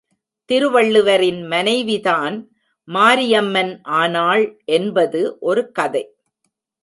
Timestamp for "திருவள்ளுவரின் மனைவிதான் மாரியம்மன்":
0.49-3.79